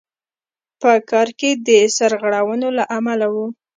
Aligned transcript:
په 0.81 0.91
کار 1.09 1.27
کې 1.39 1.49
د 1.67 1.69
سرغړونو 1.97 2.67
له 2.77 2.83
امله 2.97 3.25
وو. 3.33 3.45